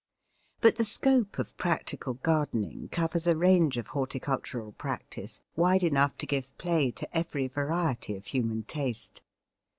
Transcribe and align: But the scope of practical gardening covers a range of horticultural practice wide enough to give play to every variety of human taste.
But 0.61 0.77
the 0.77 0.83
scope 0.83 1.37
of 1.37 1.55
practical 1.57 2.15
gardening 2.15 2.89
covers 2.91 3.27
a 3.27 3.35
range 3.37 3.77
of 3.77 3.89
horticultural 3.89 4.71
practice 4.71 5.41
wide 5.55 5.83
enough 5.83 6.17
to 6.17 6.25
give 6.25 6.57
play 6.57 6.89
to 6.93 7.15
every 7.15 7.47
variety 7.47 8.15
of 8.17 8.25
human 8.25 8.63
taste. 8.63 9.21